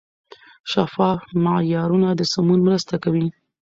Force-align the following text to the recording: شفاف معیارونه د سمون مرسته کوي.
شفاف 0.71 1.19
معیارونه 1.43 2.09
د 2.15 2.21
سمون 2.33 2.59
مرسته 2.67 2.95
کوي. 3.03 3.27